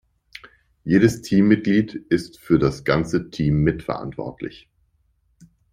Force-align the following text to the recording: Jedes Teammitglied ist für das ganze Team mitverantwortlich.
Jedes 0.83 1.21
Teammitglied 1.21 1.93
ist 2.09 2.39
für 2.39 2.57
das 2.57 2.83
ganze 2.85 3.29
Team 3.29 3.57
mitverantwortlich. 3.63 4.67